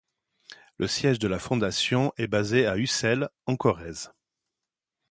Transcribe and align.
Le 0.77 0.87
siège 0.87 1.19
de 1.19 1.27
la 1.27 1.37
fondation 1.37 2.11
est 2.17 2.25
basé 2.25 2.65
à 2.65 2.75
Ussel, 2.75 3.29
en 3.45 3.55
Corrèze. 3.55 4.11